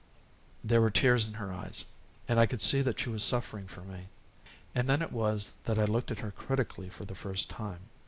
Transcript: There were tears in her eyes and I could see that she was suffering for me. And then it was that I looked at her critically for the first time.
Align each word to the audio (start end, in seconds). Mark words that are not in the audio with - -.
There 0.63 0.81
were 0.81 0.89
tears 0.89 1.27
in 1.27 1.35
her 1.35 1.53
eyes 1.53 1.85
and 2.27 2.39
I 2.39 2.47
could 2.47 2.63
see 2.63 2.81
that 2.81 2.99
she 2.99 3.09
was 3.11 3.23
suffering 3.23 3.67
for 3.67 3.81
me. 3.81 4.07
And 4.73 4.89
then 4.89 4.99
it 5.03 5.11
was 5.11 5.53
that 5.65 5.77
I 5.77 5.85
looked 5.85 6.09
at 6.09 6.21
her 6.21 6.31
critically 6.31 6.89
for 6.89 7.05
the 7.05 7.13
first 7.13 7.51
time. 7.51 7.81